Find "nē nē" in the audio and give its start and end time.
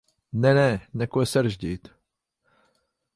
0.45-0.63